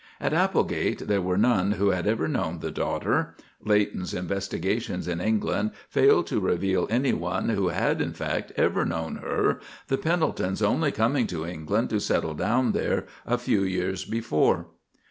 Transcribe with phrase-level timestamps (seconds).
[0.19, 3.35] At Applegate there were none who had ever known the daughter.
[3.63, 9.59] Leighton's investigations in England failed to reveal anyone who had in fact ever known her,
[9.89, 14.65] the Pendeltons only coming to England to settle down there a few years before.